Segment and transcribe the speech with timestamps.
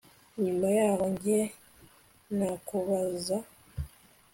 [0.43, 1.39] nyuma yaho njye
[2.37, 3.37] nakubaza